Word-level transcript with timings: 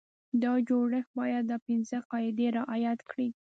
دا 0.41 0.53
جوړښت 0.67 1.09
باید 1.19 1.43
دا 1.51 1.57
پنځه 1.67 1.97
قاعدې 2.11 2.47
رعایت 2.57 2.99
کړي. 3.09 3.27